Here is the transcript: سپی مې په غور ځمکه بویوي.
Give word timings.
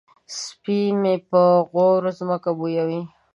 سپی 0.41 0.79
مې 1.01 1.15
په 1.29 1.41
غور 1.69 2.01
ځمکه 2.19 2.51
بویوي. 2.57 3.01